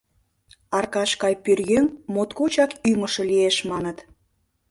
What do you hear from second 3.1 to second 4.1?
лиеш, маныт.